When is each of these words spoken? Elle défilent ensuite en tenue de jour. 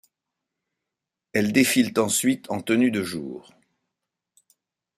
Elle 1.31 1.53
défilent 1.53 1.93
ensuite 1.99 2.49
en 2.49 2.59
tenue 2.63 2.89
de 2.89 3.03
jour. 3.03 3.51